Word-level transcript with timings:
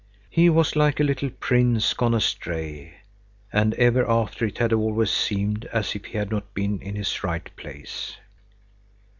He 0.31 0.49
was 0.49 0.75
like 0.75 0.99
a 0.99 1.03
little 1.03 1.29
prince 1.29 1.93
gone 1.93 2.15
astray. 2.15 3.01
And 3.53 3.75
ever 3.75 4.09
after 4.09 4.45
it 4.45 4.57
had 4.57 4.73
always 4.73 5.11
seemed 5.11 5.65
as 5.65 5.93
if 5.93 6.05
he 6.05 6.17
had 6.17 6.31
not 6.31 6.55
been 6.55 6.81
in 6.81 6.95
his 6.95 7.23
right 7.23 7.47
place. 7.55 8.17